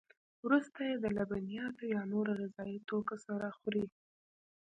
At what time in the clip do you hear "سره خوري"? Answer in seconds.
3.25-3.85